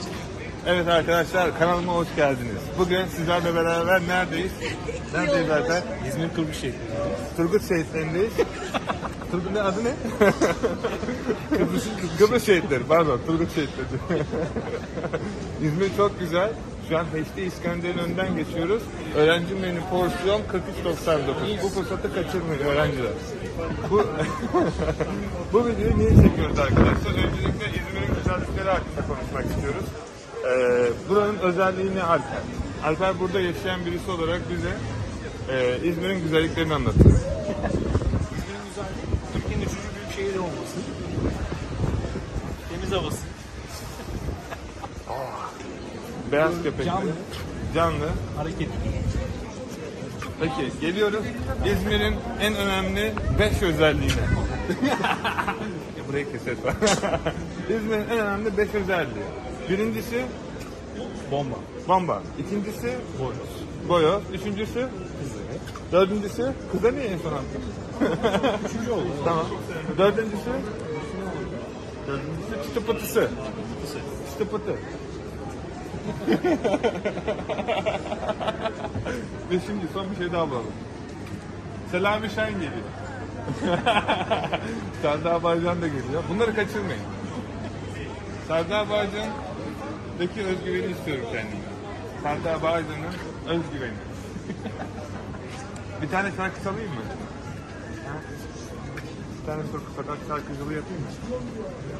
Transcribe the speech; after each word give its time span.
için. 0.00 0.10
Evet 0.66 0.88
arkadaşlar 0.88 1.58
kanalıma 1.58 1.92
hoş 1.92 2.08
geldiniz. 2.16 2.62
Bugün 2.78 3.06
sizlerle 3.06 3.54
beraber 3.54 4.00
neredeyiz? 4.08 4.52
Neredeyiz 5.14 5.46
zaten? 5.48 5.82
İzmir 6.08 6.28
Kırmış 6.34 6.56
Şehri. 6.56 6.74
Turgut 7.36 7.68
Şehitleri'ndeyiz. 7.68 8.32
Turgut 9.30 9.52
ne 9.52 9.62
adı 9.62 9.84
ne? 9.84 9.92
Kıbrıs, 11.58 11.84
Kıbrıs 12.18 12.46
Şehitleri 12.46 12.82
pardon 12.84 13.20
Turgut 13.26 13.54
Şehitleri. 13.54 14.22
İzmir 15.62 15.96
çok 15.96 16.20
güzel. 16.20 16.52
Şu 16.88 16.98
an 16.98 17.04
HD 17.04 17.38
İskender'in 17.38 17.98
önden 17.98 18.36
geçiyoruz. 18.36 18.82
Öğrenci 19.16 19.54
menü 19.54 19.80
porsiyon 19.90 20.40
43.99. 20.84 21.62
Bu 21.62 21.68
fırsatı 21.68 22.14
kaçırmayın 22.14 22.60
öğrenciler. 22.60 23.12
Bu 23.90 24.06
bu 25.52 25.66
videoyu 25.66 25.98
niye 25.98 26.10
çekiyoruz 26.10 26.58
arkadaşlar? 26.58 27.12
Öncelikle 27.12 27.66
İzmir'in 27.68 28.14
güzellikleri 28.26 28.70
hakkında 28.70 29.06
konuşmak 29.08 29.44
istiyoruz. 29.44 29.84
Ee, 30.44 31.08
buranın 31.08 31.38
özelliği 31.38 31.94
ne 31.94 32.02
Alper? 32.02 32.38
Alper 32.84 33.20
burada 33.20 33.40
yaşayan 33.40 33.86
birisi 33.86 34.10
olarak 34.10 34.40
bize 34.50 34.72
e, 35.56 35.88
İzmir'in 35.88 36.22
güzelliklerini 36.22 36.74
anlatıyor. 36.74 37.04
İzmir'in 37.04 38.64
güzel, 38.68 38.84
Türkiye'nin 39.32 39.62
üçüncü 39.62 39.78
büyük 39.94 40.12
şehri 40.16 40.40
olması. 40.40 40.76
Temiz 42.70 42.92
havası. 42.92 43.22
Beyaz 46.32 46.62
köpekler. 46.62 46.84
Canlı. 46.84 47.12
Canlı. 47.74 48.08
Hareketli. 48.36 48.74
Peki 50.40 50.80
geliyoruz 50.80 51.24
İzmir'in 51.66 52.14
en 52.40 52.54
önemli 52.54 53.12
5 53.38 53.62
özelliğine. 53.62 54.22
Keset 56.24 56.64
var. 56.64 56.74
İzmir'in 57.70 58.00
en 58.10 58.18
önemli 58.18 58.56
5 58.56 58.74
özelliği. 58.74 59.24
Birincisi 59.70 60.24
Bomba. 61.30 61.54
bomba. 61.88 62.22
İkincisi 62.38 62.94
Boynuz. 63.20 63.64
boyo. 63.88 64.20
Üçüncüsü 64.32 64.88
dördüncüsü 65.92 66.52
kıza 66.72 66.90
niye 66.90 67.04
en 67.04 67.18
son 67.18 67.32
attın? 67.32 67.62
Üçüncü 68.68 68.90
oldu. 68.90 69.06
tamam. 69.24 69.46
Dördüncüsü 69.98 70.50
dördüncüsü 72.06 72.68
çıtı 72.68 72.86
pıtısı. 72.86 73.30
Çıtı 74.32 74.48
pıtı. 74.50 74.72
Ve 79.50 79.58
şimdi 79.66 79.84
son 79.94 80.10
bir 80.10 80.16
şey 80.16 80.32
daha 80.32 80.50
bulalım. 80.50 80.66
Selami 81.90 82.30
Şen 82.30 82.52
geliyor. 82.52 82.86
Serdar 85.02 85.42
Bağcan 85.42 85.82
da 85.82 85.86
geliyor. 85.88 86.22
Bunları 86.30 86.54
kaçırmayın. 86.54 87.02
Serdar 88.48 88.90
Bağcan'daki 88.90 90.42
özgüveni 90.46 90.92
istiyorum 90.92 91.24
kendime. 91.32 91.60
Serdar 92.22 92.62
Bağcan'ın 92.62 93.14
özgüveni. 93.46 93.92
bir 96.02 96.08
tane 96.08 96.32
şarkı 96.36 96.62
çalayım 96.64 96.90
mı? 96.90 97.00
Bir 99.40 99.46
tane 99.46 99.62
sok- 99.62 99.96
sokak 99.96 100.18
şarkıcılığı 100.28 100.74
yapayım 100.74 101.02
mı? 101.02 101.08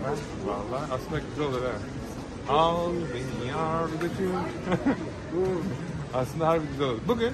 Ha? 0.04 0.12
Vallahi 0.46 0.84
aslında 0.92 1.20
güzel 1.30 1.46
olur 1.46 1.62
ha. 1.62 1.72
Al 2.54 2.90
beni 3.14 3.48
yar 3.50 3.88
götür. 4.02 4.30
aslında 6.14 6.48
harbi 6.48 6.66
güzel 6.72 6.86
olur. 6.86 7.00
Bugün 7.08 7.32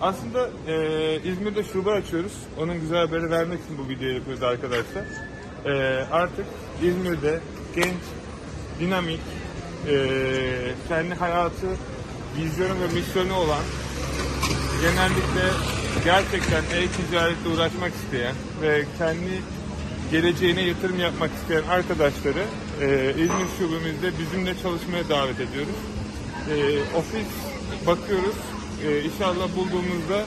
aslında 0.00 0.50
e, 0.66 1.20
İzmir'de 1.24 1.64
şube 1.64 1.90
açıyoruz. 1.90 2.32
Onun 2.58 2.80
güzel 2.80 2.98
haberi 2.98 3.30
vermek 3.30 3.58
için 3.64 3.78
bu 3.78 3.88
videoyu 3.88 4.14
yapıyoruz 4.14 4.42
arkadaşlar. 4.42 5.04
E, 5.64 6.04
artık 6.12 6.46
İzmir'de 6.82 7.40
genç, 7.76 8.02
dinamik, 8.80 9.20
e, 9.88 9.94
kendi 10.88 11.14
hayatı, 11.14 11.66
vizyonu 12.36 12.80
ve 12.80 12.94
misyonu 12.94 13.34
olan 13.34 13.62
genellikle 14.80 15.46
gerçekten 16.04 16.62
e-ticaretle 16.62 17.48
uğraşmak 17.48 17.92
isteyen 17.94 18.34
ve 18.62 18.84
kendi 18.98 19.42
geleceğine 20.10 20.62
yatırım 20.62 21.00
yapmak 21.00 21.30
isteyen 21.42 21.62
arkadaşları 21.62 22.44
e, 22.80 23.10
İzmir 23.10 23.46
şubemizde 23.58 24.18
bizimle 24.18 24.54
çalışmaya 24.62 25.08
davet 25.08 25.40
ediyoruz. 25.40 25.76
E, 26.50 26.80
ofis 26.96 27.28
bakıyoruz. 27.86 28.36
E, 28.86 29.00
inşallah 29.00 29.56
bulduğumuzda 29.56 30.24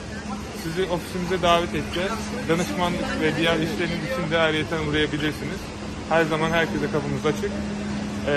sizi 0.62 0.82
ofisimize 0.82 1.42
davet 1.42 1.74
edeceğiz. 1.74 2.12
Danışmanlık 2.48 3.20
ve 3.20 3.36
diğer 3.36 3.54
işleriniz 3.54 4.04
için 4.12 4.30
de 4.30 4.38
ayrıyeten 4.38 4.86
uğrayabilirsiniz. 4.86 5.60
Her 6.08 6.24
zaman 6.24 6.50
herkese 6.50 6.90
kapımız 6.92 7.26
açık. 7.26 7.50
E, 8.26 8.32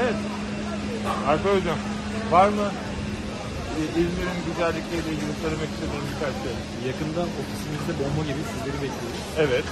evet. 0.00 0.18
Alper 1.28 1.50
Hocam 1.56 1.78
var 2.30 2.48
mı 2.48 2.66
İzmir'in 4.02 4.40
güzellikleriyle 4.48 5.10
ilgili 5.14 5.34
söylemek 5.42 5.70
istediğim 5.74 6.06
birkaç 6.10 6.34
şey? 6.44 6.54
Yakında 6.90 7.20
ofisimizde 7.40 7.92
bomba 8.00 8.22
gibi 8.28 8.42
sizleri 8.52 8.78
bekliyoruz. 8.84 9.22
Evet. 9.44 9.64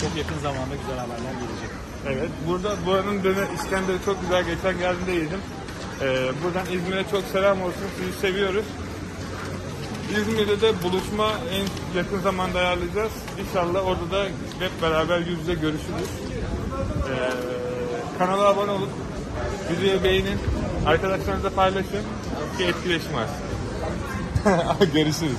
Çok 0.00 0.12
yakın 0.22 0.38
zamanda 0.46 0.74
güzel 0.80 0.98
haberler 1.04 1.34
gelecek. 1.42 1.70
Evet. 2.12 2.30
Burada 2.48 2.70
buranın 2.86 3.24
döner 3.24 3.48
İskender'i 3.56 4.00
çok 4.04 4.20
güzel. 4.20 4.42
Geçen 4.52 4.78
geldiğimde 4.78 5.12
yedim. 5.24 5.42
Ee, 6.02 6.30
buradan 6.44 6.66
İzmir'e 6.72 7.04
çok 7.10 7.24
selam 7.32 7.62
olsun. 7.62 7.86
Sizi 7.98 8.20
seviyoruz. 8.20 8.64
İzmir'de 10.18 10.60
de 10.60 10.82
buluşma 10.82 11.30
en 11.52 11.96
yakın 11.98 12.20
zamanda 12.20 12.58
ayarlayacağız. 12.58 13.12
İnşallah 13.40 13.86
orada 13.86 14.10
da 14.10 14.24
hep 14.58 14.82
beraber 14.82 15.18
yüz 15.18 15.38
yüze 15.38 15.54
görüşürüz. 15.54 16.10
Ee, 17.10 17.30
kanala 18.18 18.48
abone 18.48 18.70
olun. 18.70 18.90
Videoyu 19.72 20.04
beğenin. 20.04 20.38
Arkadaşlarınızla 20.86 21.50
paylaşın. 21.50 22.02
Ki 22.58 22.64
etkileşim 22.64 23.12
artsın. 23.16 23.50
görüşürüz. 24.94 25.38